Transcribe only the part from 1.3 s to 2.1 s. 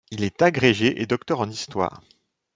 en histoire.